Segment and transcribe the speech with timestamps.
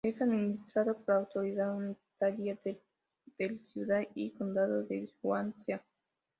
[0.03, 2.57] Es administrado por la autoridad unitaria
[3.37, 5.83] del Ciudad y condado de Swansea.